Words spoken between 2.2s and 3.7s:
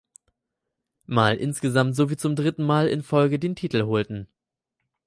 dritten Mal in Folge den